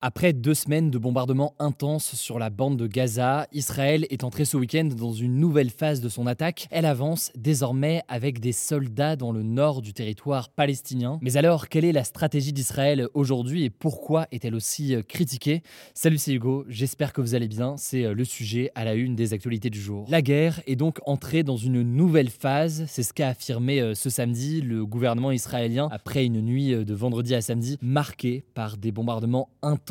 Après 0.00 0.32
deux 0.32 0.54
semaines 0.54 0.92
de 0.92 0.98
bombardements 0.98 1.56
intenses 1.58 2.14
sur 2.14 2.38
la 2.38 2.50
bande 2.50 2.76
de 2.76 2.86
Gaza, 2.86 3.48
Israël 3.52 4.06
est 4.10 4.22
entré 4.22 4.44
ce 4.44 4.56
week-end 4.56 4.84
dans 4.84 5.12
une 5.12 5.34
nouvelle 5.34 5.70
phase 5.70 6.00
de 6.00 6.08
son 6.08 6.28
attaque. 6.28 6.68
Elle 6.70 6.86
avance 6.86 7.32
désormais 7.36 8.02
avec 8.06 8.38
des 8.38 8.52
soldats 8.52 9.16
dans 9.16 9.32
le 9.32 9.42
nord 9.42 9.82
du 9.82 9.92
territoire 9.92 10.50
palestinien. 10.50 11.18
Mais 11.20 11.36
alors, 11.36 11.68
quelle 11.68 11.84
est 11.84 11.90
la 11.90 12.04
stratégie 12.04 12.52
d'Israël 12.52 13.08
aujourd'hui 13.14 13.64
et 13.64 13.70
pourquoi 13.70 14.28
est-elle 14.30 14.54
aussi 14.54 14.94
euh, 14.94 15.02
critiquée? 15.02 15.64
Salut, 15.94 16.18
c'est 16.18 16.32
Hugo, 16.32 16.64
j'espère 16.68 17.12
que 17.12 17.20
vous 17.20 17.34
allez 17.34 17.48
bien. 17.48 17.76
C'est 17.76 18.04
euh, 18.04 18.14
le 18.14 18.22
sujet 18.22 18.70
à 18.76 18.84
la 18.84 18.94
une 18.94 19.16
des 19.16 19.32
actualités 19.32 19.68
du 19.68 19.80
jour. 19.80 20.06
La 20.08 20.22
guerre 20.22 20.60
est 20.68 20.76
donc 20.76 21.00
entrée 21.06 21.42
dans 21.42 21.56
une 21.56 21.82
nouvelle 21.82 22.30
phase. 22.30 22.84
C'est 22.86 23.02
ce 23.02 23.12
qu'a 23.12 23.30
affirmé 23.30 23.80
euh, 23.80 23.94
ce 23.96 24.10
samedi 24.10 24.60
le 24.60 24.86
gouvernement 24.86 25.32
israélien 25.32 25.88
après 25.90 26.24
une 26.24 26.40
nuit 26.40 26.84
de 26.84 26.94
vendredi 26.94 27.34
à 27.34 27.40
samedi 27.40 27.78
marquée 27.82 28.44
par 28.54 28.76
des 28.76 28.92
bombardements 28.92 29.48
intenses 29.60 29.87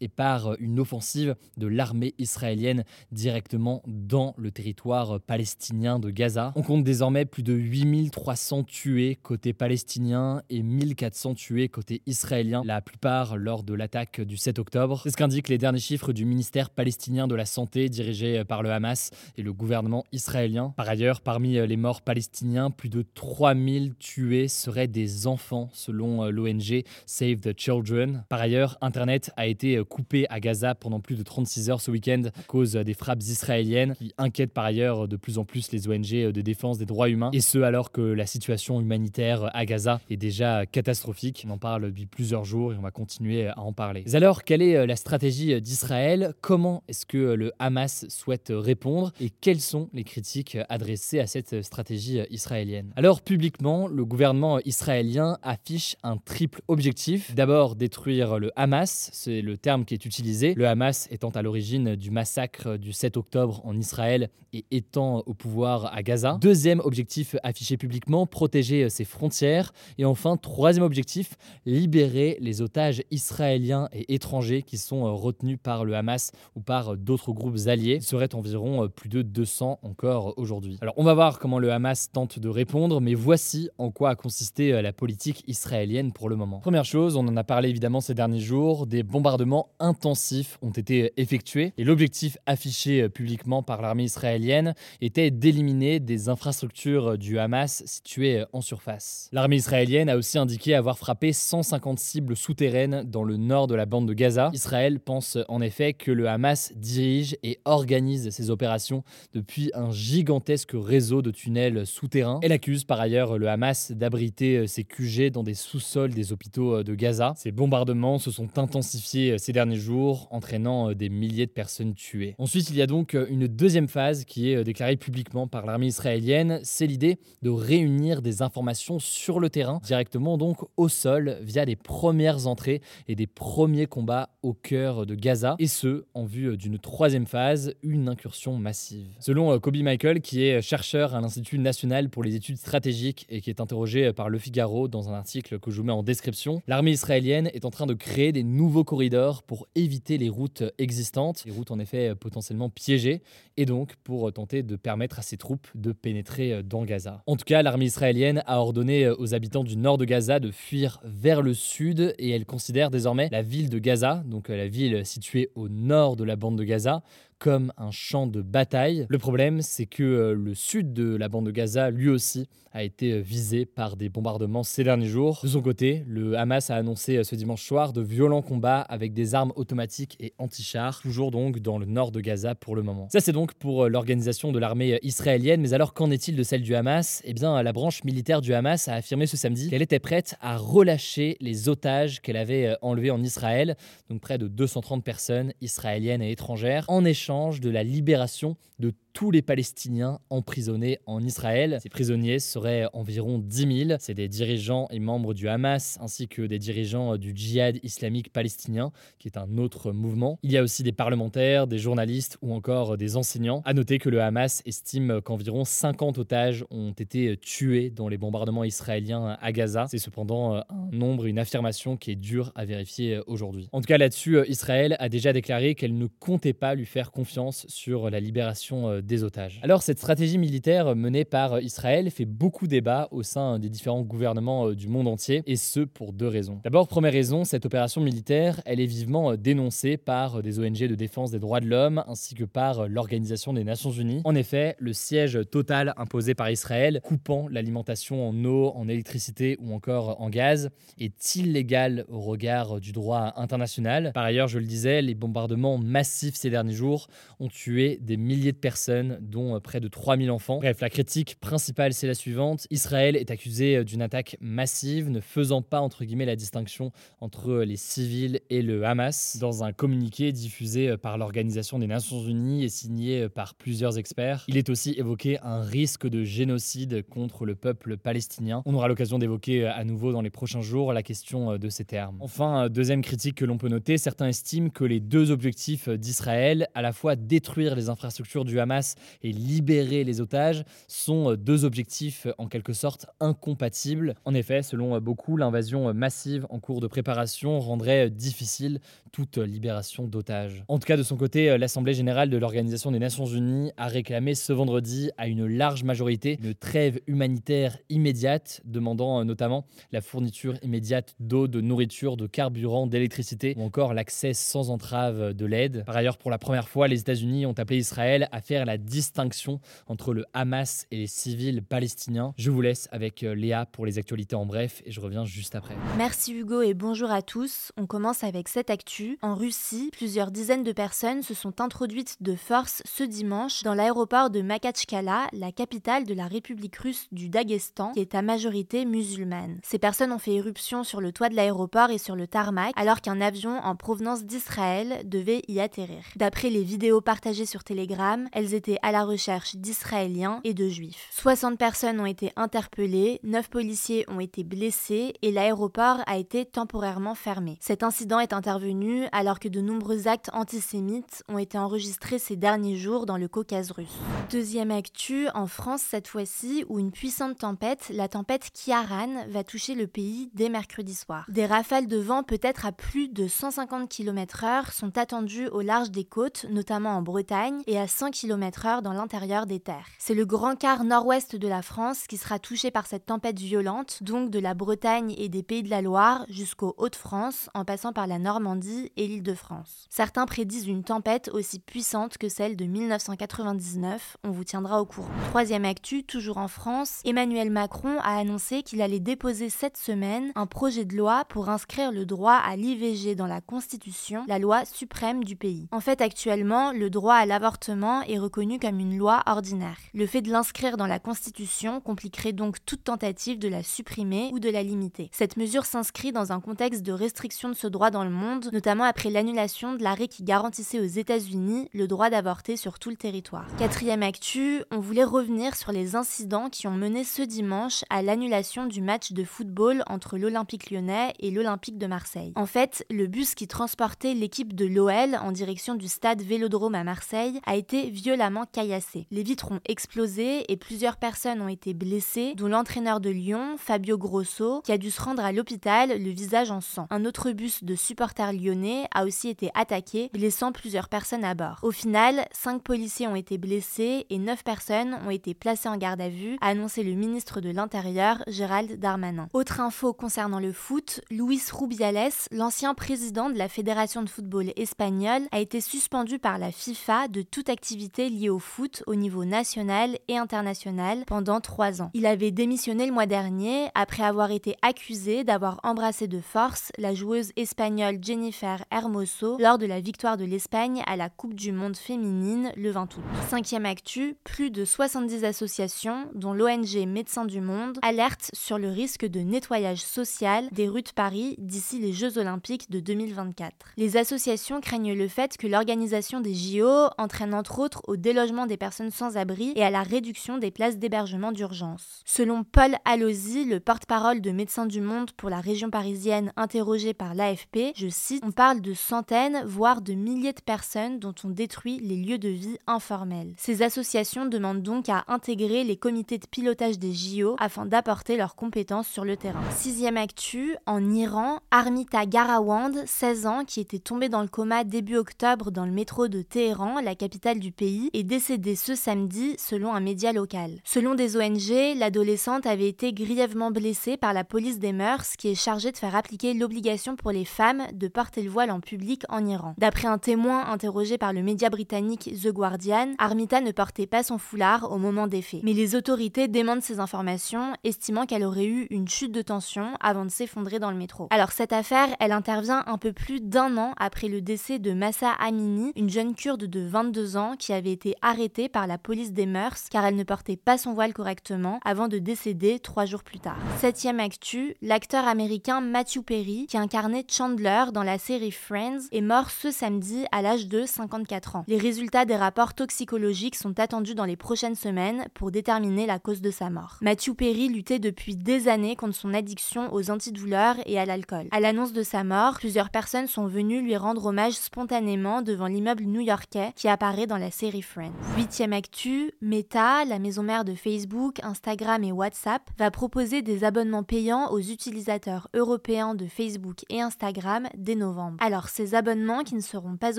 et 0.00 0.08
par 0.08 0.54
une 0.60 0.78
offensive 0.78 1.34
de 1.56 1.66
l'armée 1.66 2.14
israélienne 2.18 2.84
directement 3.10 3.82
dans 3.86 4.32
le 4.38 4.52
territoire 4.52 5.20
palestinien 5.20 5.98
de 5.98 6.10
Gaza. 6.10 6.52
On 6.54 6.62
compte 6.62 6.84
désormais 6.84 7.24
plus 7.24 7.42
de 7.42 7.52
8300 7.52 8.62
tués 8.64 9.18
côté 9.20 9.52
palestinien 9.52 10.42
et 10.50 10.62
1400 10.62 11.34
tués 11.34 11.68
côté 11.68 12.00
israélien, 12.06 12.62
la 12.64 12.80
plupart 12.80 13.36
lors 13.36 13.64
de 13.64 13.74
l'attaque 13.74 14.20
du 14.20 14.36
7 14.36 14.60
octobre. 14.60 15.00
C'est 15.02 15.10
ce 15.10 15.16
qu'indiquent 15.16 15.48
les 15.48 15.58
derniers 15.58 15.80
chiffres 15.80 16.12
du 16.12 16.24
ministère 16.24 16.70
palestinien 16.70 17.26
de 17.26 17.34
la 17.34 17.44
Santé 17.44 17.88
dirigé 17.88 18.44
par 18.44 18.62
le 18.62 18.70
Hamas 18.70 19.10
et 19.36 19.42
le 19.42 19.52
gouvernement 19.52 20.04
israélien. 20.12 20.72
Par 20.76 20.88
ailleurs, 20.88 21.22
parmi 21.22 21.54
les 21.54 21.76
morts 21.76 22.02
palestiniens, 22.02 22.70
plus 22.70 22.88
de 22.88 23.04
3000 23.14 23.94
tués 23.96 24.46
seraient 24.46 24.86
des 24.86 25.26
enfants 25.26 25.70
selon 25.72 26.30
l'ONG 26.30 26.84
Save 27.06 27.40
the 27.40 27.58
Children. 27.58 28.24
Par 28.28 28.40
ailleurs, 28.40 28.78
Internet 28.80 29.32
a 29.40 29.46
été 29.46 29.76
euh, 29.76 29.84
coupé 29.84 30.26
à 30.28 30.38
Gaza 30.38 30.74
pendant 30.74 31.00
plus 31.00 31.16
de 31.16 31.22
36 31.22 31.70
heures 31.70 31.80
ce 31.80 31.90
week-end 31.90 32.22
à 32.38 32.42
cause 32.42 32.72
des 32.72 32.94
frappes 32.94 33.22
israéliennes 33.22 33.94
qui 33.96 34.12
inquiètent 34.18 34.52
par 34.52 34.64
ailleurs 34.64 35.08
de 35.08 35.16
plus 35.16 35.38
en 35.38 35.44
plus 35.44 35.72
les 35.72 35.88
ONG 35.88 36.32
de 36.32 36.40
défense 36.40 36.78
des 36.78 36.86
droits 36.86 37.08
humains. 37.08 37.30
Et 37.32 37.40
ce 37.40 37.58
alors 37.58 37.90
que 37.90 38.00
la 38.00 38.26
situation 38.26 38.80
humanitaire 38.80 39.50
à 39.54 39.64
Gaza 39.64 40.00
est 40.10 40.16
déjà 40.16 40.66
catastrophique. 40.66 41.44
On 41.48 41.52
en 41.52 41.58
parle 41.58 41.86
depuis 41.86 42.06
plusieurs 42.06 42.44
jours 42.44 42.72
et 42.72 42.76
on 42.76 42.82
va 42.82 42.90
continuer 42.90 43.48
à 43.48 43.58
en 43.60 43.72
parler. 43.72 44.04
Mais 44.06 44.14
alors, 44.14 44.44
quelle 44.44 44.62
est 44.62 44.76
euh, 44.76 44.86
la 44.86 44.96
stratégie 44.96 45.60
d'Israël? 45.60 46.34
Comment 46.40 46.82
est-ce 46.88 47.06
que 47.06 47.18
le 47.18 47.52
Hamas 47.58 48.06
souhaite 48.08 48.52
répondre? 48.54 49.12
Et 49.20 49.30
quelles 49.30 49.60
sont 49.60 49.88
les 49.92 50.04
critiques 50.04 50.58
adressées 50.68 51.20
à 51.20 51.26
cette 51.26 51.62
stratégie 51.62 52.20
israélienne? 52.30 52.92
Alors, 52.96 53.22
publiquement, 53.22 53.88
le 53.88 54.04
gouvernement 54.04 54.60
israélien 54.60 55.38
affiche 55.42 55.96
un 56.02 56.18
triple 56.18 56.60
objectif. 56.68 57.34
D'abord, 57.34 57.76
détruire 57.76 58.38
le 58.38 58.50
Hamas, 58.56 59.10
c'est 59.30 59.42
le 59.42 59.56
terme 59.56 59.84
qui 59.84 59.94
est 59.94 60.04
utilisé, 60.04 60.54
le 60.54 60.66
Hamas 60.66 61.06
étant 61.12 61.30
à 61.30 61.42
l'origine 61.42 61.94
du 61.94 62.10
massacre 62.10 62.76
du 62.76 62.92
7 62.92 63.16
octobre 63.16 63.60
en 63.64 63.76
Israël 63.76 64.28
et 64.52 64.64
étant 64.72 65.22
au 65.26 65.34
pouvoir 65.34 65.94
à 65.94 66.02
Gaza. 66.02 66.36
Deuxième 66.40 66.80
objectif 66.80 67.36
affiché 67.44 67.76
publiquement, 67.76 68.26
protéger 68.26 68.90
ses 68.90 69.04
frontières. 69.04 69.72
Et 69.98 70.04
enfin, 70.04 70.36
troisième 70.36 70.84
objectif, 70.84 71.36
libérer 71.64 72.38
les 72.40 72.60
otages 72.60 73.04
israéliens 73.12 73.88
et 73.92 74.14
étrangers 74.14 74.62
qui 74.62 74.78
sont 74.78 75.14
retenus 75.16 75.58
par 75.62 75.84
le 75.84 75.94
Hamas 75.94 76.32
ou 76.56 76.60
par 76.60 76.96
d'autres 76.96 77.32
groupes 77.32 77.58
alliés. 77.66 77.98
Il 78.00 78.02
serait 78.02 78.34
environ 78.34 78.88
plus 78.88 79.08
de 79.08 79.22
200 79.22 79.78
encore 79.82 80.34
aujourd'hui. 80.38 80.78
Alors 80.80 80.94
on 80.96 81.04
va 81.04 81.14
voir 81.14 81.38
comment 81.38 81.60
le 81.60 81.72
Hamas 81.72 82.10
tente 82.10 82.40
de 82.40 82.48
répondre, 82.48 83.00
mais 83.00 83.14
voici 83.14 83.70
en 83.78 83.92
quoi 83.92 84.10
a 84.10 84.14
consisté 84.16 84.82
la 84.82 84.92
politique 84.92 85.44
israélienne 85.46 86.12
pour 86.12 86.28
le 86.28 86.34
moment. 86.34 86.58
Première 86.58 86.84
chose, 86.84 87.14
on 87.16 87.28
en 87.28 87.36
a 87.36 87.44
parlé 87.44 87.68
évidemment 87.68 88.00
ces 88.00 88.14
derniers 88.14 88.40
jours, 88.40 88.88
des 88.88 89.04
bombardements 89.20 89.68
intensifs 89.80 90.58
ont 90.62 90.70
été 90.70 91.12
effectués 91.18 91.74
et 91.76 91.84
l'objectif 91.84 92.38
affiché 92.46 93.10
publiquement 93.10 93.62
par 93.62 93.82
l'armée 93.82 94.04
israélienne 94.04 94.74
était 95.02 95.30
d'éliminer 95.30 96.00
des 96.00 96.30
infrastructures 96.30 97.18
du 97.18 97.38
Hamas 97.38 97.82
situées 97.84 98.44
en 98.54 98.62
surface. 98.62 99.28
L'armée 99.32 99.56
israélienne 99.56 100.08
a 100.08 100.16
aussi 100.16 100.38
indiqué 100.38 100.74
avoir 100.74 100.96
frappé 100.96 101.34
150 101.34 101.98
cibles 101.98 102.34
souterraines 102.34 103.02
dans 103.02 103.22
le 103.22 103.36
nord 103.36 103.66
de 103.66 103.74
la 103.74 103.84
bande 103.84 104.08
de 104.08 104.14
Gaza. 104.14 104.50
Israël 104.54 105.00
pense 105.00 105.36
en 105.48 105.60
effet 105.60 105.92
que 105.92 106.10
le 106.10 106.26
Hamas 106.26 106.72
dirige 106.76 107.36
et 107.42 107.60
organise 107.66 108.30
ses 108.30 108.48
opérations 108.48 109.04
depuis 109.34 109.70
un 109.74 109.90
gigantesque 109.90 110.72
réseau 110.72 111.20
de 111.20 111.30
tunnels 111.30 111.86
souterrains. 111.86 112.40
Elle 112.42 112.52
accuse 112.52 112.84
par 112.84 113.00
ailleurs 113.00 113.36
le 113.36 113.50
Hamas 113.50 113.92
d'abriter 113.92 114.66
ses 114.66 114.84
QG 114.84 115.30
dans 115.30 115.42
des 115.42 115.52
sous-sols 115.52 116.14
des 116.14 116.32
hôpitaux 116.32 116.82
de 116.82 116.94
Gaza. 116.94 117.34
Ces 117.36 117.52
bombardements 117.52 118.18
se 118.18 118.30
sont 118.30 118.56
intensifiés 118.56 119.09
ces 119.10 119.52
derniers 119.52 119.76
jours, 119.76 120.28
entraînant 120.30 120.92
des 120.92 121.08
milliers 121.08 121.46
de 121.46 121.50
personnes 121.50 121.94
tuées. 121.94 122.34
Ensuite, 122.38 122.70
il 122.70 122.76
y 122.76 122.82
a 122.82 122.86
donc 122.86 123.16
une 123.28 123.48
deuxième 123.48 123.88
phase 123.88 124.24
qui 124.24 124.50
est 124.50 124.62
déclarée 124.62 124.96
publiquement 124.96 125.48
par 125.48 125.66
l'armée 125.66 125.86
israélienne, 125.86 126.60
c'est 126.62 126.86
l'idée 126.86 127.18
de 127.42 127.50
réunir 127.50 128.22
des 128.22 128.42
informations 128.42 128.98
sur 128.98 129.40
le 129.40 129.50
terrain, 129.50 129.80
directement 129.84 130.38
donc 130.38 130.58
au 130.76 130.88
sol, 130.88 131.38
via 131.42 131.64
les 131.64 131.76
premières 131.76 132.46
entrées 132.46 132.80
et 133.08 133.16
des 133.16 133.26
premiers 133.26 133.86
combats 133.86 134.30
au 134.42 134.52
cœur 134.52 135.06
de 135.06 135.14
Gaza, 135.14 135.56
et 135.58 135.66
ce, 135.66 136.04
en 136.14 136.24
vue 136.24 136.56
d'une 136.56 136.78
troisième 136.78 137.26
phase, 137.26 137.74
une 137.82 138.08
incursion 138.08 138.56
massive. 138.56 139.08
Selon 139.18 139.58
Kobe 139.58 139.76
Michael, 139.76 140.20
qui 140.20 140.44
est 140.44 140.62
chercheur 140.62 141.14
à 141.14 141.20
l'Institut 141.20 141.58
national 141.58 142.10
pour 142.10 142.22
les 142.22 142.34
études 142.36 142.58
stratégiques 142.58 143.26
et 143.28 143.40
qui 143.40 143.50
est 143.50 143.60
interrogé 143.60 144.12
par 144.12 144.28
Le 144.28 144.38
Figaro 144.38 144.88
dans 144.88 145.08
un 145.08 145.14
article 145.14 145.58
que 145.58 145.70
je 145.70 145.80
vous 145.80 145.86
mets 145.86 145.92
en 145.92 146.02
description, 146.02 146.62
l'armée 146.68 146.92
israélienne 146.92 147.50
est 147.54 147.64
en 147.64 147.70
train 147.70 147.86
de 147.86 147.94
créer 147.94 148.32
des 148.32 148.44
nouveaux 148.44 148.84
corridors 148.84 148.99
pour 149.46 149.66
éviter 149.74 150.18
les 150.18 150.28
routes 150.28 150.62
existantes, 150.78 151.44
les 151.46 151.52
routes 151.52 151.70
en 151.70 151.78
effet 151.78 152.14
potentiellement 152.14 152.68
piégées, 152.68 153.22
et 153.56 153.64
donc 153.64 153.96
pour 154.04 154.32
tenter 154.32 154.62
de 154.62 154.76
permettre 154.76 155.18
à 155.18 155.22
ses 155.22 155.36
troupes 155.36 155.68
de 155.74 155.92
pénétrer 155.92 156.62
dans 156.62 156.84
Gaza. 156.84 157.22
En 157.26 157.36
tout 157.36 157.44
cas, 157.44 157.62
l'armée 157.62 157.86
israélienne 157.86 158.42
a 158.46 158.60
ordonné 158.60 159.08
aux 159.08 159.34
habitants 159.34 159.64
du 159.64 159.76
nord 159.76 159.98
de 159.98 160.04
Gaza 160.04 160.40
de 160.40 160.50
fuir 160.50 161.00
vers 161.04 161.42
le 161.42 161.54
sud 161.54 162.14
et 162.18 162.30
elle 162.30 162.44
considère 162.44 162.90
désormais 162.90 163.28
la 163.32 163.42
ville 163.42 163.70
de 163.70 163.78
Gaza, 163.78 164.22
donc 164.26 164.48
la 164.48 164.68
ville 164.68 165.06
située 165.06 165.50
au 165.54 165.68
nord 165.68 166.16
de 166.16 166.24
la 166.24 166.36
bande 166.36 166.58
de 166.58 166.64
Gaza, 166.64 167.02
comme 167.40 167.72
un 167.78 167.90
champ 167.90 168.26
de 168.26 168.42
bataille. 168.42 169.06
Le 169.08 169.18
problème, 169.18 169.62
c'est 169.62 169.86
que 169.86 170.32
le 170.36 170.54
sud 170.54 170.92
de 170.92 171.16
la 171.16 171.28
bande 171.28 171.46
de 171.46 171.50
Gaza, 171.50 171.90
lui 171.90 172.08
aussi, 172.08 172.46
a 172.72 172.84
été 172.84 173.20
visé 173.20 173.66
par 173.66 173.96
des 173.96 174.08
bombardements 174.08 174.62
ces 174.62 174.84
derniers 174.84 175.08
jours. 175.08 175.40
De 175.42 175.48
son 175.48 175.60
côté, 175.60 176.04
le 176.06 176.38
Hamas 176.38 176.70
a 176.70 176.76
annoncé 176.76 177.24
ce 177.24 177.34
dimanche 177.34 177.64
soir 177.64 177.92
de 177.92 178.00
violents 178.00 178.42
combats 178.42 178.82
avec 178.82 179.12
des 179.12 179.34
armes 179.34 179.52
automatiques 179.56 180.16
et 180.20 180.34
anti-chars, 180.38 181.00
toujours 181.00 181.32
donc 181.32 181.58
dans 181.58 181.78
le 181.78 181.86
nord 181.86 182.12
de 182.12 182.20
Gaza 182.20 182.54
pour 182.54 182.76
le 182.76 182.82
moment. 182.82 183.08
Ça, 183.10 183.18
c'est 183.18 183.32
donc 183.32 183.54
pour 183.54 183.88
l'organisation 183.88 184.52
de 184.52 184.58
l'armée 184.60 185.00
israélienne, 185.02 185.62
mais 185.62 185.72
alors 185.72 185.94
qu'en 185.94 186.10
est-il 186.10 186.36
de 186.36 186.42
celle 186.44 186.62
du 186.62 186.76
Hamas? 186.76 187.22
Eh 187.24 187.32
bien, 187.32 187.60
la 187.60 187.72
branche 187.72 188.04
militaire 188.04 188.40
du 188.40 188.54
Hamas 188.54 188.86
a 188.86 188.94
affirmé 188.94 189.26
ce 189.26 189.36
samedi 189.36 189.70
qu'elle 189.70 189.82
était 189.82 189.98
prête 189.98 190.36
à 190.40 190.56
relâcher 190.56 191.38
les 191.40 191.68
otages 191.68 192.20
qu'elle 192.20 192.36
avait 192.36 192.76
enlevés 192.82 193.10
en 193.10 193.22
Israël, 193.22 193.76
donc 194.10 194.20
près 194.20 194.38
de 194.38 194.46
230 194.46 195.02
personnes 195.02 195.52
israéliennes 195.60 196.22
et 196.22 196.30
étrangères, 196.30 196.84
en 196.86 197.04
échange 197.04 197.29
de 197.30 197.70
la 197.70 197.84
libération 197.84 198.56
de 198.80 198.92
tous 199.12 199.30
les 199.30 199.42
Palestiniens 199.42 200.18
emprisonnés 200.30 200.98
en 201.06 201.22
Israël. 201.22 201.78
Ces 201.82 201.88
prisonniers 201.88 202.38
seraient 202.38 202.88
environ 202.92 203.38
10 203.38 203.86
000. 203.86 203.98
C'est 204.00 204.14
des 204.14 204.28
dirigeants 204.28 204.88
et 204.90 204.98
membres 204.98 205.34
du 205.34 205.48
Hamas 205.48 205.98
ainsi 206.00 206.26
que 206.26 206.42
des 206.42 206.58
dirigeants 206.58 207.16
du 207.16 207.32
djihad 207.34 207.78
islamique 207.84 208.32
palestinien, 208.32 208.90
qui 209.18 209.28
est 209.28 209.36
un 209.36 209.58
autre 209.58 209.92
mouvement. 209.92 210.38
Il 210.42 210.50
y 210.50 210.56
a 210.56 210.62
aussi 210.62 210.82
des 210.82 210.92
parlementaires, 210.92 211.66
des 211.66 211.78
journalistes 211.78 212.38
ou 212.42 212.52
encore 212.52 212.96
des 212.96 213.16
enseignants. 213.16 213.62
À 213.64 213.74
noter 213.74 213.98
que 213.98 214.08
le 214.08 214.22
Hamas 214.22 214.62
estime 214.64 215.20
qu'environ 215.20 215.64
50 215.64 216.18
otages 216.18 216.64
ont 216.70 216.92
été 216.92 217.36
tués 217.36 217.90
dans 217.90 218.08
les 218.08 218.18
bombardements 218.18 218.64
israéliens 218.64 219.36
à 219.40 219.52
Gaza. 219.52 219.86
C'est 219.88 219.98
cependant 219.98 220.54
un 220.54 220.64
nombre, 220.90 221.26
une 221.26 221.38
affirmation 221.38 221.96
qui 221.96 222.10
est 222.10 222.16
dure 222.16 222.50
à 222.56 222.64
vérifier 222.64 223.20
aujourd'hui. 223.26 223.68
En 223.72 223.80
tout 223.80 223.86
cas, 223.86 223.98
là-dessus, 223.98 224.38
Israël 224.48 224.96
a 224.98 225.08
déjà 225.08 225.32
déclaré 225.32 225.74
qu'elle 225.74 225.96
ne 225.96 226.06
comptait 226.06 226.54
pas 226.54 226.74
lui 226.74 226.86
faire 226.86 227.10
confiance 227.10 227.19
sur 227.68 228.10
la 228.10 228.20
libération 228.20 229.00
des 229.00 229.24
otages. 229.24 229.60
Alors 229.62 229.82
cette 229.82 229.98
stratégie 229.98 230.38
militaire 230.38 230.94
menée 230.94 231.24
par 231.24 231.60
Israël 231.60 232.10
fait 232.10 232.24
beaucoup 232.24 232.66
débat 232.66 233.08
au 233.10 233.22
sein 233.22 233.58
des 233.58 233.68
différents 233.68 234.02
gouvernements 234.02 234.70
du 234.70 234.88
monde 234.88 235.08
entier, 235.08 235.42
et 235.46 235.56
ce 235.56 235.80
pour 235.80 236.12
deux 236.12 236.28
raisons. 236.28 236.60
D'abord, 236.64 236.88
première 236.88 237.12
raison, 237.12 237.44
cette 237.44 237.66
opération 237.66 238.00
militaire, 238.00 238.60
elle 238.64 238.80
est 238.80 238.86
vivement 238.86 239.36
dénoncée 239.36 239.96
par 239.96 240.42
des 240.42 240.58
ONG 240.58 240.78
de 240.78 240.94
défense 240.94 241.30
des 241.30 241.38
droits 241.38 241.60
de 241.60 241.66
l'homme 241.66 242.04
ainsi 242.06 242.34
que 242.34 242.44
par 242.44 242.88
l'Organisation 242.88 243.52
des 243.52 243.64
Nations 243.64 243.90
Unies. 243.90 244.22
En 244.24 244.34
effet, 244.34 244.76
le 244.78 244.92
siège 244.92 245.38
total 245.50 245.94
imposé 245.96 246.34
par 246.34 246.50
Israël, 246.50 247.00
coupant 247.02 247.48
l'alimentation 247.48 248.28
en 248.28 248.44
eau, 248.44 248.72
en 248.74 248.88
électricité 248.88 249.56
ou 249.60 249.74
encore 249.74 250.20
en 250.20 250.30
gaz, 250.30 250.70
est 250.98 251.36
illégal 251.36 252.04
au 252.08 252.20
regard 252.20 252.80
du 252.80 252.92
droit 252.92 253.32
international. 253.36 254.12
Par 254.14 254.24
ailleurs, 254.24 254.48
je 254.48 254.58
le 254.58 254.66
disais, 254.66 255.02
les 255.02 255.14
bombardements 255.14 255.78
massifs 255.78 256.34
ces 256.34 256.50
derniers 256.50 256.72
jours 256.72 257.08
ont 257.38 257.48
tué 257.48 257.98
des 258.00 258.16
milliers 258.16 258.52
de 258.52 258.56
personnes, 258.56 259.18
dont 259.20 259.58
près 259.60 259.80
de 259.80 259.88
3000 259.88 260.30
enfants. 260.30 260.58
Bref, 260.58 260.80
la 260.80 260.90
critique 260.90 261.36
principale, 261.40 261.92
c'est 261.92 262.06
la 262.06 262.14
suivante. 262.14 262.66
Israël 262.70 263.16
est 263.16 263.30
accusé 263.30 263.84
d'une 263.84 264.02
attaque 264.02 264.36
massive, 264.40 265.10
ne 265.10 265.20
faisant 265.20 265.62
pas, 265.62 265.80
entre 265.80 266.04
guillemets, 266.04 266.26
la 266.26 266.36
distinction 266.36 266.92
entre 267.20 267.56
les 267.62 267.76
civils 267.76 268.40
et 268.50 268.62
le 268.62 268.84
Hamas. 268.84 269.38
Dans 269.40 269.64
un 269.64 269.72
communiqué 269.72 270.32
diffusé 270.32 270.96
par 270.96 271.18
l'Organisation 271.18 271.78
des 271.78 271.86
Nations 271.86 272.22
Unies 272.22 272.64
et 272.64 272.68
signé 272.68 273.28
par 273.28 273.54
plusieurs 273.54 273.98
experts, 273.98 274.44
il 274.48 274.56
est 274.56 274.70
aussi 274.70 274.94
évoqué 274.98 275.38
un 275.42 275.62
risque 275.62 276.06
de 276.08 276.24
génocide 276.24 277.04
contre 277.08 277.44
le 277.44 277.54
peuple 277.54 277.96
palestinien. 277.96 278.62
On 278.66 278.74
aura 278.74 278.88
l'occasion 278.88 279.18
d'évoquer 279.18 279.66
à 279.66 279.84
nouveau 279.84 280.12
dans 280.12 280.22
les 280.22 280.30
prochains 280.30 280.62
jours 280.62 280.92
la 280.92 281.02
question 281.02 281.56
de 281.58 281.68
ces 281.68 281.84
termes. 281.84 282.18
Enfin, 282.20 282.68
deuxième 282.68 283.02
critique 283.02 283.36
que 283.36 283.44
l'on 283.44 283.58
peut 283.58 283.68
noter, 283.68 283.98
certains 283.98 284.28
estiment 284.28 284.70
que 284.70 284.84
les 284.84 285.00
deux 285.00 285.30
objectifs 285.30 285.88
d'Israël, 285.88 286.68
à 286.74 286.82
la 286.90 286.94
fois 286.94 287.14
détruire 287.14 287.76
les 287.76 287.88
infrastructures 287.88 288.44
du 288.44 288.58
Hamas 288.58 288.96
et 289.22 289.30
libérer 289.30 290.02
les 290.02 290.20
otages, 290.20 290.64
sont 290.88 291.36
deux 291.36 291.64
objectifs 291.64 292.26
en 292.36 292.48
quelque 292.48 292.72
sorte 292.72 293.06
incompatibles. 293.20 294.16
En 294.24 294.34
effet, 294.34 294.62
selon 294.62 295.00
beaucoup, 295.00 295.36
l'invasion 295.36 295.94
massive 295.94 296.48
en 296.50 296.58
cours 296.58 296.80
de 296.80 296.88
préparation 296.88 297.60
rendrait 297.60 298.10
difficile 298.10 298.80
toute 299.12 299.38
libération 299.38 300.08
d'otages. 300.08 300.64
En 300.66 300.80
tout 300.80 300.86
cas, 300.86 300.96
de 300.96 301.04
son 301.04 301.16
côté, 301.16 301.56
l'Assemblée 301.58 301.94
générale 301.94 302.28
de 302.28 302.36
l'Organisation 302.36 302.90
des 302.90 302.98
Nations 302.98 303.26
Unies 303.26 303.70
a 303.76 303.86
réclamé 303.86 304.34
ce 304.34 304.52
vendredi 304.52 305.12
à 305.16 305.28
une 305.28 305.46
large 305.46 305.84
majorité 305.84 306.40
une 306.42 306.54
trêve 306.54 306.98
humanitaire 307.06 307.78
immédiate, 307.88 308.62
demandant 308.64 309.24
notamment 309.24 309.64
la 309.92 310.00
fourniture 310.00 310.54
immédiate 310.64 311.14
d'eau, 311.20 311.46
de 311.46 311.60
nourriture, 311.60 312.16
de 312.16 312.26
carburant, 312.26 312.88
d'électricité 312.88 313.54
ou 313.56 313.62
encore 313.62 313.94
l'accès 313.94 314.34
sans 314.34 314.70
entrave 314.70 315.34
de 315.34 315.46
l'aide. 315.46 315.84
Par 315.86 315.96
ailleurs, 315.96 316.18
pour 316.18 316.32
la 316.32 316.38
première 316.38 316.68
fois, 316.68 316.79
les 316.88 317.00
États-Unis 317.00 317.46
ont 317.46 317.54
appelé 317.58 317.78
Israël 317.78 318.28
à 318.32 318.40
faire 318.40 318.64
la 318.64 318.78
distinction 318.78 319.60
entre 319.86 320.14
le 320.14 320.24
Hamas 320.34 320.86
et 320.90 320.96
les 320.96 321.06
civils 321.06 321.62
palestiniens. 321.62 322.34
Je 322.36 322.50
vous 322.50 322.60
laisse 322.60 322.88
avec 322.92 323.22
euh, 323.22 323.34
Léa 323.34 323.66
pour 323.66 323.86
les 323.86 323.98
actualités 323.98 324.36
en 324.36 324.46
bref 324.46 324.82
et 324.84 324.92
je 324.92 325.00
reviens 325.00 325.24
juste 325.24 325.54
après. 325.54 325.74
Merci 325.96 326.34
Hugo 326.34 326.62
et 326.62 326.74
bonjour 326.74 327.10
à 327.10 327.22
tous. 327.22 327.72
On 327.76 327.86
commence 327.86 328.24
avec 328.24 328.48
cette 328.48 328.70
actu. 328.70 329.18
En 329.22 329.34
Russie, 329.34 329.90
plusieurs 329.92 330.30
dizaines 330.30 330.64
de 330.64 330.72
personnes 330.72 331.22
se 331.22 331.34
sont 331.34 331.60
introduites 331.60 332.16
de 332.20 332.34
force 332.34 332.82
ce 332.84 333.04
dimanche 333.04 333.62
dans 333.62 333.74
l'aéroport 333.74 334.30
de 334.30 334.42
Makachkala, 334.42 335.26
la 335.32 335.52
capitale 335.52 336.04
de 336.04 336.14
la 336.14 336.26
République 336.26 336.76
russe 336.76 337.06
du 337.12 337.28
Daghestan, 337.28 337.92
qui 337.92 338.00
est 338.00 338.14
à 338.14 338.22
majorité 338.22 338.84
musulmane. 338.84 339.58
Ces 339.62 339.78
personnes 339.78 340.12
ont 340.12 340.18
fait 340.18 340.34
éruption 340.34 340.84
sur 340.84 341.00
le 341.00 341.12
toit 341.12 341.28
de 341.28 341.36
l'aéroport 341.36 341.90
et 341.90 341.98
sur 341.98 342.16
le 342.16 342.26
tarmac, 342.26 342.72
alors 342.76 343.00
qu'un 343.00 343.20
avion 343.20 343.58
en 343.58 343.76
provenance 343.76 344.24
d'Israël 344.24 345.02
devait 345.04 345.42
y 345.48 345.60
atterrir. 345.60 346.02
D'après 346.16 346.50
les 346.50 346.69
vidéos 346.70 347.00
partagées 347.00 347.46
sur 347.46 347.64
Telegram, 347.64 348.28
elles 348.32 348.54
étaient 348.54 348.78
à 348.82 348.92
la 348.92 349.02
recherche 349.02 349.56
d'Israéliens 349.56 350.40
et 350.44 350.54
de 350.54 350.68
Juifs. 350.68 351.08
60 351.10 351.58
personnes 351.58 351.98
ont 351.98 352.06
été 352.06 352.32
interpellées, 352.36 353.18
9 353.24 353.50
policiers 353.50 354.04
ont 354.06 354.20
été 354.20 354.44
blessés 354.44 355.14
et 355.20 355.32
l'aéroport 355.32 355.98
a 356.06 356.16
été 356.16 356.44
temporairement 356.44 357.16
fermé. 357.16 357.58
Cet 357.60 357.82
incident 357.82 358.20
est 358.20 358.32
intervenu 358.32 359.06
alors 359.10 359.40
que 359.40 359.48
de 359.48 359.60
nombreux 359.60 360.06
actes 360.06 360.30
antisémites 360.32 361.24
ont 361.28 361.38
été 361.38 361.58
enregistrés 361.58 362.20
ces 362.20 362.36
derniers 362.36 362.76
jours 362.76 363.04
dans 363.04 363.16
le 363.16 363.26
Caucase 363.26 363.72
russe. 363.72 363.98
Deuxième 364.30 364.70
actu, 364.70 365.26
en 365.34 365.48
France 365.48 365.82
cette 365.82 366.06
fois-ci, 366.06 366.64
où 366.68 366.78
une 366.78 366.92
puissante 366.92 367.38
tempête, 367.38 367.90
la 367.92 368.06
tempête 368.06 368.48
Kiaran, 368.52 369.26
va 369.28 369.42
toucher 369.42 369.74
le 369.74 369.88
pays 369.88 370.30
dès 370.34 370.48
mercredi 370.48 370.94
soir. 370.94 371.24
Des 371.28 371.46
rafales 371.46 371.88
de 371.88 371.98
vent 371.98 372.22
peut-être 372.22 372.64
à 372.64 372.70
plus 372.70 373.08
de 373.08 373.26
150 373.26 373.90
km/h 373.90 374.72
sont 374.72 374.96
attendues 374.96 375.48
au 375.48 375.62
large 375.62 375.90
des 375.90 376.04
côtes, 376.04 376.46
en 376.70 377.02
Bretagne, 377.02 377.62
et 377.66 377.78
à 377.78 377.88
100 377.88 378.10
km/h 378.10 378.82
dans 378.82 378.92
l'intérieur 378.92 379.46
des 379.46 379.60
terres. 379.60 379.86
C'est 379.98 380.14
le 380.14 380.24
grand 380.24 380.56
quart 380.56 380.84
nord-ouest 380.84 381.36
de 381.36 381.48
la 381.48 381.62
France 381.62 382.06
qui 382.06 382.16
sera 382.16 382.38
touché 382.38 382.70
par 382.70 382.86
cette 382.86 383.06
tempête 383.06 383.38
violente, 383.38 384.02
donc 384.02 384.30
de 384.30 384.38
la 384.38 384.54
Bretagne 384.54 385.14
et 385.18 385.28
des 385.28 385.42
Pays 385.42 385.62
de 385.62 385.70
la 385.70 385.82
Loire 385.82 386.24
jusqu'aux 386.28 386.74
Hauts-de-France, 386.78 387.50
en 387.54 387.64
passant 387.64 387.92
par 387.92 388.06
la 388.06 388.18
Normandie 388.18 388.92
et 388.96 389.06
l'Île-de-France. 389.06 389.86
Certains 389.90 390.26
prédisent 390.26 390.68
une 390.68 390.84
tempête 390.84 391.30
aussi 391.32 391.58
puissante 391.58 392.18
que 392.18 392.28
celle 392.28 392.56
de 392.56 392.64
1999, 392.64 394.16
on 394.24 394.30
vous 394.30 394.44
tiendra 394.44 394.80
au 394.80 394.86
courant. 394.86 395.08
Troisième 395.30 395.64
actu, 395.64 396.04
toujours 396.04 396.38
en 396.38 396.48
France, 396.48 397.00
Emmanuel 397.04 397.50
Macron 397.50 397.98
a 398.02 398.18
annoncé 398.18 398.62
qu'il 398.62 398.82
allait 398.82 399.00
déposer 399.00 399.50
cette 399.50 399.76
semaine 399.76 400.32
un 400.34 400.46
projet 400.46 400.84
de 400.84 400.96
loi 400.96 401.24
pour 401.28 401.48
inscrire 401.48 401.92
le 401.92 402.06
droit 402.06 402.34
à 402.34 402.56
l'IVG 402.56 403.14
dans 403.14 403.26
la 403.26 403.40
Constitution, 403.40 404.24
la 404.28 404.38
loi 404.38 404.64
suprême 404.64 405.24
du 405.24 405.36
pays. 405.36 405.68
En 405.72 405.80
fait, 405.80 406.00
actuellement, 406.00 406.49
le 406.50 406.90
droit 406.90 407.14
à 407.14 407.26
l'avortement 407.26 408.02
est 408.02 408.18
reconnu 408.18 408.58
comme 408.58 408.80
une 408.80 408.98
loi 408.98 409.22
ordinaire. 409.26 409.76
Le 409.94 410.06
fait 410.06 410.20
de 410.20 410.30
l'inscrire 410.30 410.76
dans 410.76 410.88
la 410.88 410.98
Constitution 410.98 411.80
compliquerait 411.80 412.32
donc 412.32 412.56
toute 412.64 412.82
tentative 412.82 413.38
de 413.38 413.46
la 413.46 413.62
supprimer 413.62 414.30
ou 414.32 414.40
de 414.40 414.50
la 414.50 414.64
limiter. 414.64 415.10
Cette 415.12 415.36
mesure 415.36 415.64
s'inscrit 415.64 416.10
dans 416.10 416.32
un 416.32 416.40
contexte 416.40 416.82
de 416.82 416.92
restriction 416.92 417.50
de 417.50 417.54
ce 417.54 417.68
droit 417.68 417.90
dans 417.90 418.02
le 418.02 418.10
monde, 418.10 418.50
notamment 418.52 418.84
après 418.84 419.10
l'annulation 419.10 419.74
de 419.74 419.82
l'arrêt 419.82 420.08
qui 420.08 420.24
garantissait 420.24 420.80
aux 420.80 420.84
États-Unis 420.84 421.68
le 421.72 421.86
droit 421.86 422.10
d'avorter 422.10 422.56
sur 422.56 422.80
tout 422.80 422.90
le 422.90 422.96
territoire. 422.96 423.46
Quatrième 423.56 424.02
actu, 424.02 424.64
on 424.72 424.80
voulait 424.80 425.04
revenir 425.04 425.54
sur 425.54 425.70
les 425.70 425.94
incidents 425.94 426.50
qui 426.50 426.66
ont 426.66 426.76
mené 426.76 427.04
ce 427.04 427.22
dimanche 427.22 427.84
à 427.90 428.02
l'annulation 428.02 428.66
du 428.66 428.82
match 428.82 429.12
de 429.12 429.22
football 429.22 429.84
entre 429.86 430.18
l'Olympique 430.18 430.70
lyonnais 430.70 431.14
et 431.20 431.30
l'Olympique 431.30 431.78
de 431.78 431.86
Marseille. 431.86 432.32
En 432.34 432.46
fait, 432.46 432.84
le 432.90 433.06
bus 433.06 433.36
qui 433.36 433.46
transportait 433.46 434.14
l'équipe 434.14 434.54
de 434.54 434.66
l'OL 434.66 435.14
en 435.14 435.30
direction 435.30 435.76
du 435.76 435.86
stade 435.86 436.22
Vélodrome 436.40 436.74
à 436.74 436.84
Marseille 436.84 437.38
a 437.44 437.54
été 437.54 437.90
violemment 437.90 438.46
caillassé. 438.50 439.06
Les 439.10 439.22
vitres 439.22 439.52
ont 439.52 439.60
explosé 439.66 440.50
et 440.50 440.56
plusieurs 440.56 440.96
personnes 440.96 441.42
ont 441.42 441.48
été 441.48 441.74
blessées, 441.74 442.32
dont 442.34 442.48
l'entraîneur 442.48 443.00
de 443.00 443.10
Lyon, 443.10 443.56
Fabio 443.58 443.98
Grosso, 443.98 444.62
qui 444.62 444.72
a 444.72 444.78
dû 444.78 444.90
se 444.90 445.02
rendre 445.02 445.22
à 445.22 445.32
l'hôpital 445.32 446.02
le 446.02 446.10
visage 446.10 446.50
en 446.50 446.62
sang. 446.62 446.86
Un 446.88 447.04
autre 447.04 447.30
bus 447.32 447.62
de 447.62 447.74
supporters 447.74 448.32
lyonnais 448.32 448.86
a 448.94 449.04
aussi 449.04 449.28
été 449.28 449.50
attaqué, 449.54 450.08
blessant 450.14 450.50
plusieurs 450.50 450.88
personnes 450.88 451.24
à 451.24 451.34
bord. 451.34 451.58
Au 451.60 451.72
final, 451.72 452.26
5 452.32 452.62
policiers 452.62 453.06
ont 453.06 453.16
été 453.16 453.36
blessés 453.36 454.06
et 454.08 454.16
9 454.16 454.42
personnes 454.42 454.98
ont 455.06 455.10
été 455.10 455.34
placées 455.34 455.68
en 455.68 455.76
garde 455.76 456.00
à 456.00 456.08
vue, 456.08 456.38
a 456.40 456.46
annoncé 456.46 456.82
le 456.82 456.94
ministre 456.94 457.42
de 457.42 457.50
l'Intérieur, 457.50 458.24
Gérald 458.28 458.80
Darmanin. 458.80 459.28
Autre 459.34 459.60
info 459.60 459.92
concernant 459.92 460.40
le 460.40 460.54
foot, 460.54 461.02
Luis 461.10 461.42
Rubiales, 461.52 462.12
l'ancien 462.32 462.72
président 462.72 463.28
de 463.28 463.36
la 463.36 463.50
Fédération 463.50 464.02
de 464.02 464.08
football 464.08 464.54
espagnole, 464.56 465.28
a 465.32 465.40
été 465.40 465.60
suspendu 465.60 466.18
par 466.18 466.29
la 466.38 466.52
FIFA 466.52 467.08
de 467.08 467.22
toute 467.22 467.48
activité 467.48 468.08
liée 468.08 468.28
au 468.28 468.38
foot 468.38 468.82
au 468.86 468.94
niveau 468.94 469.24
national 469.24 469.98
et 470.08 470.16
international 470.16 471.04
pendant 471.06 471.40
3 471.40 471.82
ans. 471.82 471.90
Il 471.94 472.06
avait 472.06 472.30
démissionné 472.30 472.86
le 472.86 472.92
mois 472.92 473.06
dernier 473.06 473.68
après 473.74 474.02
avoir 474.02 474.30
été 474.30 474.56
accusé 474.62 475.24
d'avoir 475.24 475.60
embrassé 475.62 476.08
de 476.08 476.20
force 476.20 476.72
la 476.78 476.94
joueuse 476.94 477.32
espagnole 477.36 477.98
Jennifer 478.00 478.64
Hermoso 478.70 479.38
lors 479.38 479.58
de 479.58 479.66
la 479.66 479.80
victoire 479.80 480.16
de 480.16 480.24
l'Espagne 480.24 480.82
à 480.86 480.96
la 480.96 481.08
Coupe 481.08 481.34
du 481.34 481.52
Monde 481.52 481.76
féminine 481.76 482.52
le 482.56 482.70
20 482.70 482.96
août. 482.96 483.04
Cinquième 483.28 483.66
actu, 483.66 484.16
plus 484.24 484.50
de 484.50 484.64
70 484.64 485.24
associations, 485.24 486.08
dont 486.14 486.32
l'ONG 486.32 486.86
Médecins 486.86 487.24
du 487.24 487.40
Monde, 487.40 487.78
alertent 487.82 488.30
sur 488.34 488.58
le 488.58 488.68
risque 488.68 489.06
de 489.06 489.20
nettoyage 489.20 489.82
social 489.82 490.48
des 490.52 490.68
rues 490.68 490.82
de 490.82 490.90
Paris 490.94 491.34
d'ici 491.38 491.78
les 491.78 491.92
Jeux 491.92 492.18
Olympiques 492.18 492.70
de 492.70 492.80
2024. 492.80 493.54
Les 493.76 493.96
associations 493.96 494.60
craignent 494.60 494.94
le 494.94 495.08
fait 495.08 495.36
que 495.36 495.46
l'organisation 495.46 496.19
des 496.20 496.34
JO 496.34 496.88
entraîne 496.98 497.34
entre 497.34 497.58
autres 497.58 497.82
au 497.86 497.96
délogement 497.96 498.46
des 498.46 498.56
personnes 498.56 498.90
sans 498.90 499.16
abri 499.16 499.52
et 499.56 499.64
à 499.64 499.70
la 499.70 499.82
réduction 499.82 500.38
des 500.38 500.50
places 500.50 500.78
d'hébergement 500.78 501.32
d'urgence. 501.32 502.02
Selon 502.04 502.44
Paul 502.44 502.76
Allozy, 502.84 503.44
le 503.44 503.60
porte-parole 503.60 504.20
de 504.20 504.30
Médecins 504.30 504.66
du 504.66 504.80
Monde 504.80 505.10
pour 505.12 505.30
la 505.30 505.40
région 505.40 505.70
parisienne 505.70 506.32
interrogé 506.36 506.94
par 506.94 507.14
l'AFP, 507.14 507.72
je 507.74 507.88
cite, 507.88 508.22
on 508.24 508.32
parle 508.32 508.60
de 508.60 508.74
centaines, 508.74 509.42
voire 509.44 509.80
de 509.80 509.94
milliers 509.94 510.32
de 510.32 510.40
personnes 510.40 510.98
dont 510.98 511.14
on 511.24 511.28
détruit 511.28 511.78
les 511.80 511.96
lieux 511.96 512.18
de 512.18 512.28
vie 512.28 512.58
informels. 512.66 513.34
Ces 513.36 513.62
associations 513.62 514.26
demandent 514.26 514.62
donc 514.62 514.88
à 514.88 515.04
intégrer 515.08 515.64
les 515.64 515.76
comités 515.76 516.18
de 516.18 516.26
pilotage 516.26 516.78
des 516.78 516.92
JO 516.92 517.36
afin 517.38 517.66
d'apporter 517.66 518.16
leurs 518.16 518.34
compétences 518.34 518.88
sur 518.88 519.04
le 519.04 519.16
terrain. 519.16 519.42
Sixième 519.56 519.96
actu, 519.96 520.56
en 520.66 520.90
Iran, 520.90 521.40
Armita 521.50 522.06
Garawand, 522.06 522.72
16 522.86 523.26
ans, 523.26 523.44
qui 523.44 523.60
était 523.60 523.78
tombée 523.78 524.08
dans 524.08 524.22
le 524.22 524.28
coma 524.28 524.64
début 524.64 524.96
octobre 524.96 525.50
dans 525.50 525.64
le 525.64 525.72
métro 525.72 525.99
de 526.08 526.22
Téhéran, 526.22 526.80
la 526.80 526.94
capitale 526.94 527.38
du 527.38 527.52
pays, 527.52 527.90
est 527.92 528.02
décédée 528.02 528.56
ce 528.56 528.74
samedi 528.74 529.34
selon 529.38 529.74
un 529.74 529.80
média 529.80 530.12
local. 530.12 530.58
Selon 530.64 530.94
des 530.94 531.16
ONG, 531.16 531.76
l'adolescente 531.76 532.46
avait 532.46 532.68
été 532.68 532.92
grièvement 532.92 533.50
blessée 533.50 533.96
par 533.96 534.12
la 534.12 534.24
police 534.24 534.58
des 534.58 534.72
mœurs 534.72 535.16
qui 535.16 535.28
est 535.28 535.34
chargée 535.34 535.72
de 535.72 535.76
faire 535.76 535.96
appliquer 535.96 536.34
l'obligation 536.34 536.96
pour 536.96 537.10
les 537.10 537.24
femmes 537.24 537.62
de 537.72 537.88
porter 537.88 538.22
le 538.22 538.30
voile 538.30 538.50
en 538.50 538.60
public 538.60 539.02
en 539.08 539.26
Iran. 539.26 539.54
D'après 539.58 539.88
un 539.88 539.98
témoin 539.98 540.46
interrogé 540.46 540.98
par 540.98 541.12
le 541.12 541.22
média 541.22 541.50
britannique 541.50 542.10
The 542.22 542.28
Guardian, 542.28 542.94
Armita 542.98 543.40
ne 543.40 543.52
portait 543.52 543.86
pas 543.86 544.02
son 544.02 544.18
foulard 544.18 544.70
au 544.72 544.78
moment 544.78 545.06
des 545.06 545.22
faits. 545.22 545.42
Mais 545.42 545.52
les 545.52 545.74
autorités 545.74 546.28
démentent 546.28 546.62
ces 546.62 546.80
informations, 546.80 547.52
estimant 547.64 548.06
qu'elle 548.06 548.24
aurait 548.24 548.46
eu 548.46 548.66
une 548.70 548.88
chute 548.88 549.12
de 549.12 549.22
tension 549.22 549.74
avant 549.80 550.04
de 550.04 550.10
s'effondrer 550.10 550.58
dans 550.58 550.70
le 550.70 550.76
métro. 550.76 551.08
Alors 551.10 551.32
cette 551.32 551.52
affaire, 551.52 551.88
elle 552.00 552.12
intervient 552.12 552.64
un 552.66 552.78
peu 552.78 552.92
plus 552.92 553.20
d'un 553.20 553.56
an 553.58 553.74
après 553.78 554.08
le 554.08 554.20
décès 554.20 554.58
de 554.58 554.72
Massa 554.72 555.10
Amini, 555.18 555.72
une 555.76 555.89
jeune 555.90 556.14
kurde 556.14 556.44
de 556.44 556.60
22 556.60 557.16
ans 557.16 557.34
qui 557.38 557.52
avait 557.52 557.72
été 557.72 557.94
arrêtée 558.02 558.48
par 558.48 558.66
la 558.66 558.78
police 558.78 559.12
des 559.12 559.26
mœurs 559.26 559.68
car 559.70 559.84
elle 559.84 559.96
ne 559.96 560.04
portait 560.04 560.36
pas 560.36 560.58
son 560.58 560.72
voile 560.72 560.92
correctement 560.92 561.60
avant 561.64 561.88
de 561.88 561.98
décéder 561.98 562.58
trois 562.58 562.84
jours 562.84 563.02
plus 563.02 563.18
tard. 563.18 563.36
Septième 563.58 564.00
actu, 564.00 564.54
l'acteur 564.62 565.06
américain 565.06 565.60
Matthew 565.60 566.02
Perry, 566.02 566.46
qui 566.48 566.56
incarnait 566.56 567.04
Chandler 567.08 567.64
dans 567.72 567.82
la 567.82 567.98
série 567.98 568.30
Friends, 568.30 568.88
est 568.92 569.00
mort 569.00 569.30
ce 569.30 569.50
samedi 569.50 570.04
à 570.12 570.22
l'âge 570.22 570.48
de 570.48 570.64
54 570.64 571.36
ans. 571.36 571.44
Les 571.48 571.58
résultats 571.58 572.04
des 572.04 572.16
rapports 572.16 572.54
toxicologiques 572.54 573.36
sont 573.36 573.58
attendus 573.58 573.94
dans 573.94 574.04
les 574.04 574.16
prochaines 574.16 574.54
semaines 574.54 575.06
pour 575.14 575.30
déterminer 575.30 575.86
la 575.86 575.98
cause 575.98 576.20
de 576.20 576.30
sa 576.30 576.50
mort. 576.50 576.78
Matthew 576.80 577.14
Perry 577.14 577.48
luttait 577.48 577.78
depuis 577.78 578.16
des 578.16 578.48
années 578.48 578.76
contre 578.76 578.94
son 578.94 579.14
addiction 579.14 579.72
aux 579.72 579.90
antidouleurs 579.90 580.56
et 580.66 580.78
à 580.78 580.86
l'alcool. 580.86 581.28
À 581.30 581.40
l'annonce 581.40 581.72
de 581.72 581.82
sa 581.82 582.04
mort, 582.04 582.34
plusieurs 582.34 582.70
personnes 582.70 583.06
sont 583.06 583.26
venues 583.26 583.62
lui 583.62 583.76
rendre 583.76 584.06
hommage 584.06 584.34
spontanément 584.34 585.22
devant 585.22 585.46
l'immeuble 585.46 585.79
new-yorkais 585.86 586.52
qui 586.56 586.68
apparaît 586.68 587.06
dans 587.06 587.16
la 587.16 587.30
série 587.30 587.62
Friends. 587.62 587.92
Huitième 588.16 588.52
actu, 588.52 589.12
Meta, 589.20 589.84
la 589.84 589.98
maison 589.98 590.22
mère 590.22 590.44
de 590.44 590.54
Facebook, 590.54 591.20
Instagram 591.22 591.84
et 591.84 591.92
WhatsApp, 591.92 592.42
va 592.58 592.70
proposer 592.70 593.22
des 593.22 593.44
abonnements 593.44 593.82
payants 593.82 594.30
aux 594.30 594.40
utilisateurs 594.40 595.28
européens 595.34 595.94
de 595.94 596.06
Facebook 596.06 596.64
et 596.68 596.80
Instagram 596.80 597.48
dès 597.56 597.74
novembre. 597.74 598.16
Alors 598.20 598.48
ces 598.48 598.74
abonnements 598.74 599.22
qui 599.22 599.34
ne 599.34 599.40
seront 599.40 599.76
pas 599.76 599.98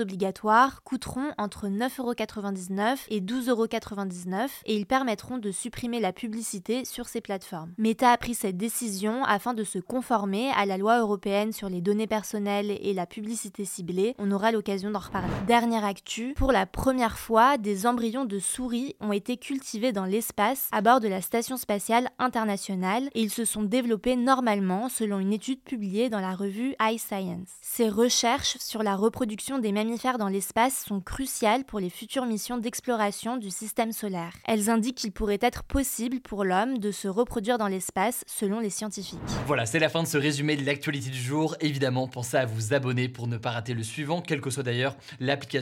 obligatoires 0.00 0.82
coûteront 0.82 1.32
entre 1.38 1.68
9,99€ 1.68 3.06
et 3.08 3.20
12,99€ 3.20 4.48
et 4.66 4.76
ils 4.76 4.86
permettront 4.86 5.38
de 5.38 5.50
supprimer 5.50 6.00
la 6.00 6.12
publicité 6.12 6.84
sur 6.84 7.08
ces 7.08 7.20
plateformes. 7.20 7.72
Meta 7.78 8.10
a 8.10 8.16
pris 8.16 8.34
cette 8.34 8.56
décision 8.56 9.24
afin 9.24 9.54
de 9.54 9.64
se 9.64 9.78
conformer 9.78 10.50
à 10.56 10.66
la 10.66 10.78
loi 10.78 10.98
européenne 10.98 11.52
sur 11.52 11.68
les 11.68 11.80
données 11.80 12.06
personnelles 12.06 12.70
et 12.70 12.92
la 12.92 13.06
publicité 13.06 13.64
ciblée. 13.64 14.14
On 14.18 14.30
aura 14.30 14.52
l'occasion 14.52 14.90
d'en 14.90 14.98
reparler. 14.98 15.32
Actu, 15.80 16.34
pour 16.36 16.52
la 16.52 16.66
première 16.66 17.18
fois, 17.18 17.56
des 17.56 17.86
embryons 17.86 18.26
de 18.26 18.38
souris 18.38 18.94
ont 19.00 19.12
été 19.12 19.38
cultivés 19.38 19.92
dans 19.92 20.04
l'espace 20.04 20.68
à 20.70 20.82
bord 20.82 21.00
de 21.00 21.08
la 21.08 21.22
station 21.22 21.56
spatiale 21.56 22.10
internationale 22.18 23.08
et 23.14 23.22
ils 23.22 23.30
se 23.30 23.46
sont 23.46 23.62
développés 23.62 24.16
normalement 24.16 24.90
selon 24.90 25.18
une 25.18 25.32
étude 25.32 25.62
publiée 25.62 26.10
dans 26.10 26.20
la 26.20 26.34
revue 26.34 26.74
iScience. 26.80 27.48
Ces 27.62 27.88
recherches 27.88 28.58
sur 28.58 28.82
la 28.82 28.94
reproduction 28.94 29.58
des 29.58 29.72
mammifères 29.72 30.18
dans 30.18 30.28
l'espace 30.28 30.84
sont 30.84 31.00
cruciales 31.00 31.64
pour 31.64 31.80
les 31.80 31.90
futures 31.90 32.26
missions 32.26 32.58
d'exploration 32.58 33.38
du 33.38 33.50
système 33.50 33.92
solaire. 33.92 34.32
Elles 34.44 34.68
indiquent 34.68 34.98
qu'il 34.98 35.12
pourrait 35.12 35.38
être 35.40 35.64
possible 35.64 36.20
pour 36.20 36.44
l'homme 36.44 36.78
de 36.78 36.90
se 36.90 37.08
reproduire 37.08 37.56
dans 37.56 37.68
l'espace 37.68 38.24
selon 38.26 38.60
les 38.60 38.70
scientifiques. 38.70 39.18
Voilà, 39.46 39.64
c'est 39.64 39.78
la 39.78 39.88
fin 39.88 40.02
de 40.02 40.08
ce 40.08 40.18
résumé 40.18 40.56
de 40.56 40.66
l'actualité 40.66 41.08
du 41.08 41.20
jour. 41.20 41.56
Évidemment, 41.60 42.08
pensez 42.08 42.36
à 42.36 42.44
vous 42.44 42.74
abonner 42.74 43.08
pour 43.08 43.26
ne 43.26 43.38
pas 43.38 43.50
rater 43.50 43.74
le 43.74 43.82
suivant, 43.82 44.20
quelle 44.20 44.40
que 44.40 44.50
soit 44.50 44.62
d'ailleurs 44.62 44.96
l'application 45.18 45.61